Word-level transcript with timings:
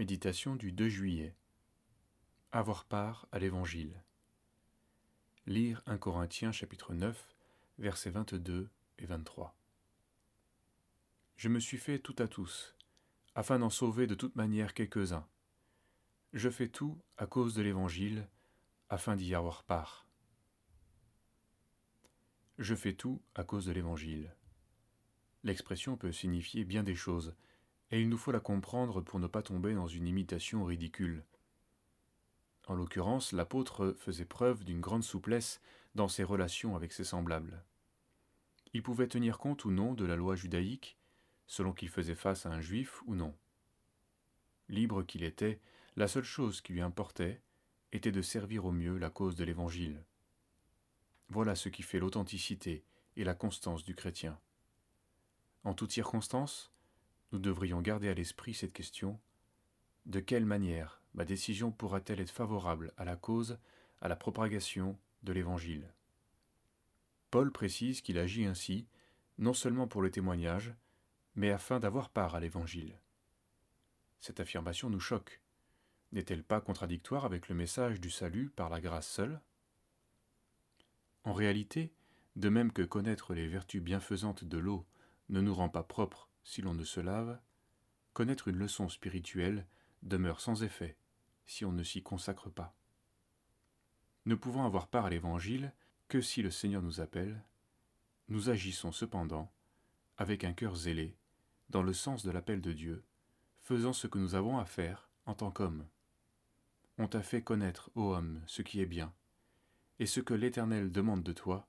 Méditation 0.00 0.56
du 0.56 0.72
2 0.72 0.88
juillet. 0.88 1.36
Avoir 2.52 2.86
part 2.86 3.28
à 3.32 3.38
l'Évangile. 3.38 4.02
Lire 5.44 5.82
1 5.84 5.98
Corinthiens 5.98 6.52
chapitre 6.52 6.94
9, 6.94 7.28
versets 7.76 8.08
22 8.08 8.70
et 8.98 9.04
23. 9.04 9.54
Je 11.36 11.50
me 11.50 11.60
suis 11.60 11.76
fait 11.76 11.98
tout 11.98 12.16
à 12.18 12.28
tous, 12.28 12.74
afin 13.34 13.58
d'en 13.58 13.68
sauver 13.68 14.06
de 14.06 14.14
toute 14.14 14.36
manière 14.36 14.72
quelques-uns. 14.72 15.28
Je 16.32 16.48
fais 16.48 16.68
tout 16.68 16.98
à 17.18 17.26
cause 17.26 17.52
de 17.52 17.60
l'Évangile, 17.60 18.26
afin 18.88 19.16
d'y 19.16 19.34
avoir 19.34 19.64
part. 19.64 20.08
Je 22.56 22.74
fais 22.74 22.94
tout 22.94 23.20
à 23.34 23.44
cause 23.44 23.66
de 23.66 23.72
l'Évangile. 23.72 24.34
L'expression 25.44 25.98
peut 25.98 26.10
signifier 26.10 26.64
bien 26.64 26.84
des 26.84 26.94
choses, 26.94 27.36
et 27.90 28.00
il 28.00 28.08
nous 28.08 28.18
faut 28.18 28.32
la 28.32 28.40
comprendre 28.40 29.00
pour 29.00 29.18
ne 29.18 29.26
pas 29.26 29.42
tomber 29.42 29.74
dans 29.74 29.88
une 29.88 30.06
imitation 30.06 30.64
ridicule. 30.64 31.24
En 32.66 32.74
l'occurrence, 32.74 33.32
l'apôtre 33.32 33.96
faisait 33.98 34.24
preuve 34.24 34.64
d'une 34.64 34.80
grande 34.80 35.02
souplesse 35.02 35.60
dans 35.94 36.08
ses 36.08 36.22
relations 36.22 36.76
avec 36.76 36.92
ses 36.92 37.04
semblables. 37.04 37.64
Il 38.72 38.82
pouvait 38.82 39.08
tenir 39.08 39.38
compte 39.38 39.64
ou 39.64 39.72
non 39.72 39.94
de 39.94 40.04
la 40.04 40.14
loi 40.14 40.36
judaïque, 40.36 40.96
selon 41.48 41.72
qu'il 41.72 41.88
faisait 41.88 42.14
face 42.14 42.46
à 42.46 42.50
un 42.50 42.60
juif 42.60 43.02
ou 43.06 43.16
non. 43.16 43.34
Libre 44.68 45.02
qu'il 45.02 45.24
était, 45.24 45.58
la 45.96 46.06
seule 46.06 46.22
chose 46.24 46.60
qui 46.60 46.72
lui 46.72 46.80
importait 46.80 47.42
était 47.90 48.12
de 48.12 48.22
servir 48.22 48.66
au 48.66 48.70
mieux 48.70 48.98
la 48.98 49.10
cause 49.10 49.34
de 49.34 49.42
l'Évangile. 49.42 50.04
Voilà 51.28 51.56
ce 51.56 51.68
qui 51.68 51.82
fait 51.82 51.98
l'authenticité 51.98 52.84
et 53.16 53.24
la 53.24 53.34
constance 53.34 53.82
du 53.82 53.96
chrétien. 53.96 54.38
En 55.64 55.74
toutes 55.74 55.90
circonstances, 55.90 56.72
nous 57.32 57.38
devrions 57.38 57.80
garder 57.80 58.08
à 58.08 58.14
l'esprit 58.14 58.54
cette 58.54 58.72
question 58.72 59.20
de 60.06 60.20
quelle 60.20 60.46
manière 60.46 61.02
ma 61.14 61.24
décision 61.24 61.70
pourra-t-elle 61.70 62.20
être 62.20 62.30
favorable 62.30 62.92
à 62.96 63.04
la 63.04 63.16
cause, 63.16 63.58
à 64.00 64.08
la 64.08 64.16
propagation 64.16 64.98
de 65.22 65.32
l'Évangile? 65.32 65.92
Paul 67.30 67.52
précise 67.52 68.00
qu'il 68.00 68.18
agit 68.18 68.46
ainsi, 68.46 68.86
non 69.38 69.54
seulement 69.54 69.86
pour 69.86 70.02
le 70.02 70.10
témoignage, 70.10 70.74
mais 71.34 71.50
afin 71.50 71.78
d'avoir 71.78 72.10
part 72.10 72.34
à 72.34 72.40
l'Évangile. 72.40 72.98
Cette 74.20 74.40
affirmation 74.40 74.90
nous 74.90 75.00
choque. 75.00 75.40
N'est-elle 76.12 76.42
pas 76.42 76.60
contradictoire 76.60 77.24
avec 77.24 77.48
le 77.48 77.54
message 77.54 78.00
du 78.00 78.10
salut 78.10 78.50
par 78.50 78.68
la 78.68 78.80
grâce 78.80 79.08
seule? 79.08 79.40
En 81.22 81.32
réalité, 81.32 81.92
de 82.34 82.48
même 82.48 82.72
que 82.72 82.82
connaître 82.82 83.34
les 83.34 83.46
vertus 83.46 83.82
bienfaisantes 83.82 84.44
de 84.44 84.58
l'eau 84.58 84.86
ne 85.28 85.40
nous 85.40 85.54
rend 85.54 85.68
pas 85.68 85.84
propres 85.84 86.29
si 86.44 86.62
l'on 86.62 86.74
ne 86.74 86.84
se 86.84 87.00
lave, 87.00 87.38
connaître 88.12 88.48
une 88.48 88.56
leçon 88.56 88.88
spirituelle 88.88 89.66
demeure 90.02 90.40
sans 90.40 90.62
effet 90.62 90.96
si 91.46 91.64
on 91.64 91.72
ne 91.72 91.82
s'y 91.82 92.02
consacre 92.02 92.50
pas. 92.50 92.76
Ne 94.26 94.34
pouvant 94.34 94.66
avoir 94.66 94.88
part 94.88 95.06
à 95.06 95.10
l'Évangile 95.10 95.72
que 96.08 96.20
si 96.20 96.42
le 96.42 96.50
Seigneur 96.50 96.82
nous 96.82 97.00
appelle, 97.00 97.42
nous 98.28 98.50
agissons 98.50 98.92
cependant 98.92 99.52
avec 100.16 100.44
un 100.44 100.52
cœur 100.52 100.76
zélé, 100.76 101.16
dans 101.70 101.82
le 101.82 101.92
sens 101.92 102.24
de 102.24 102.30
l'appel 102.30 102.60
de 102.60 102.72
Dieu, 102.72 103.04
faisant 103.62 103.92
ce 103.92 104.06
que 104.06 104.18
nous 104.18 104.34
avons 104.34 104.58
à 104.58 104.64
faire 104.64 105.08
en 105.26 105.34
tant 105.34 105.50
qu'hommes. 105.50 105.86
On 106.98 107.08
t'a 107.08 107.22
fait 107.22 107.42
connaître, 107.42 107.90
ô 107.94 108.14
homme, 108.14 108.42
ce 108.46 108.62
qui 108.62 108.80
est 108.80 108.86
bien, 108.86 109.14
et 109.98 110.06
ce 110.06 110.20
que 110.20 110.34
l'Éternel 110.34 110.92
demande 110.92 111.22
de 111.22 111.32
toi, 111.32 111.68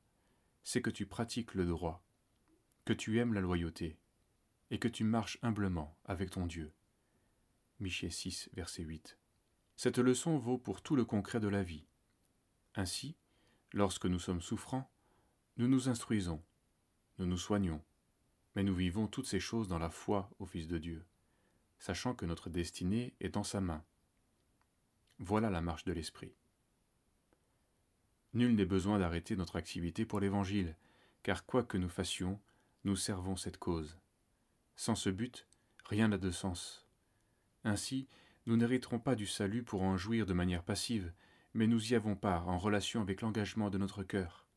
c'est 0.63 0.81
que 0.81 0.89
tu 0.89 1.05
pratiques 1.05 1.53
le 1.53 1.65
droit, 1.65 2.03
que 2.85 2.93
tu 2.93 3.19
aimes 3.19 3.33
la 3.33 3.41
loyauté, 3.41 3.97
et 4.71 4.79
que 4.79 4.87
tu 4.87 5.03
marches 5.03 5.37
humblement 5.43 5.95
avec 6.05 6.31
ton 6.31 6.47
Dieu. 6.47 6.71
Michée 7.79 8.09
6, 8.09 8.49
verset 8.53 8.83
8. 8.83 9.17
Cette 9.75 9.99
leçon 9.99 10.37
vaut 10.37 10.57
pour 10.57 10.81
tout 10.81 10.95
le 10.95 11.05
concret 11.05 11.39
de 11.39 11.49
la 11.49 11.61
vie. 11.61 11.85
Ainsi, 12.75 13.15
lorsque 13.73 14.05
nous 14.05 14.19
sommes 14.19 14.41
souffrants, 14.41 14.89
nous 15.57 15.67
nous 15.67 15.89
instruisons, 15.89 16.41
nous 17.19 17.25
nous 17.25 17.37
soignons, 17.37 17.83
mais 18.55 18.63
nous 18.63 18.73
vivons 18.73 19.07
toutes 19.07 19.27
ces 19.27 19.41
choses 19.41 19.67
dans 19.67 19.79
la 19.79 19.89
foi 19.89 20.29
au 20.39 20.45
Fils 20.45 20.67
de 20.67 20.77
Dieu, 20.77 21.05
sachant 21.77 22.15
que 22.15 22.25
notre 22.25 22.49
destinée 22.49 23.13
est 23.19 23.29
dans 23.29 23.43
sa 23.43 23.59
main. 23.59 23.83
Voilà 25.19 25.49
la 25.49 25.61
marche 25.61 25.83
de 25.83 25.93
l'Esprit. 25.93 26.33
Nul 28.33 28.55
n'est 28.55 28.65
besoin 28.65 28.99
d'arrêter 28.99 29.35
notre 29.35 29.57
activité 29.57 30.05
pour 30.05 30.21
l'Évangile, 30.21 30.77
car 31.23 31.45
quoi 31.45 31.63
que 31.63 31.77
nous 31.77 31.89
fassions, 31.89 32.39
nous 32.85 32.95
servons 32.95 33.35
cette 33.35 33.57
cause. 33.57 34.00
Sans 34.81 34.95
ce 34.95 35.11
but, 35.11 35.45
rien 35.85 36.07
n'a 36.07 36.17
de 36.17 36.31
sens. 36.31 36.87
Ainsi, 37.63 38.07
nous 38.47 38.57
n'hériterons 38.57 38.97
pas 38.97 39.13
du 39.13 39.27
salut 39.27 39.61
pour 39.61 39.83
en 39.83 39.95
jouir 39.95 40.25
de 40.25 40.33
manière 40.33 40.63
passive, 40.63 41.13
mais 41.53 41.67
nous 41.67 41.91
y 41.91 41.95
avons 41.95 42.15
part 42.15 42.49
en 42.49 42.57
relation 42.57 42.99
avec 42.99 43.21
l'engagement 43.21 43.69
de 43.69 43.77
notre 43.77 44.01
cœur. 44.01 44.47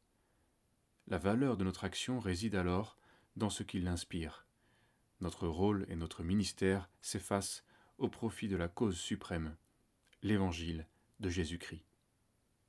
La 1.09 1.19
valeur 1.19 1.59
de 1.59 1.65
notre 1.65 1.84
action 1.84 2.21
réside 2.21 2.55
alors 2.55 2.97
dans 3.37 3.51
ce 3.51 3.63
qui 3.63 3.81
l'inspire. 3.81 4.47
Notre 5.21 5.47
rôle 5.47 5.84
et 5.91 5.95
notre 5.95 6.23
ministère 6.23 6.89
s'effacent 7.03 7.63
au 7.99 8.09
profit 8.09 8.49
de 8.49 8.57
la 8.57 8.69
cause 8.69 8.97
suprême, 8.97 9.55
l'Évangile 10.23 10.87
de 11.21 11.29
Jésus-Christ. 11.29 11.84